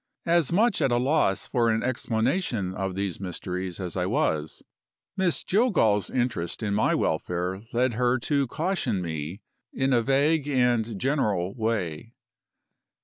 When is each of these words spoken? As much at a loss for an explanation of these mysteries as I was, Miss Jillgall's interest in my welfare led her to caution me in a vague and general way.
As 0.25 0.51
much 0.51 0.81
at 0.81 0.91
a 0.91 0.97
loss 0.97 1.45
for 1.45 1.69
an 1.69 1.83
explanation 1.83 2.73
of 2.73 2.95
these 2.95 3.19
mysteries 3.19 3.79
as 3.79 3.95
I 3.95 4.07
was, 4.07 4.63
Miss 5.15 5.43
Jillgall's 5.43 6.09
interest 6.09 6.63
in 6.63 6.73
my 6.73 6.95
welfare 6.95 7.61
led 7.71 7.93
her 7.93 8.17
to 8.21 8.47
caution 8.47 9.03
me 9.03 9.41
in 9.71 9.93
a 9.93 10.01
vague 10.01 10.47
and 10.47 10.99
general 10.99 11.53
way. 11.53 12.15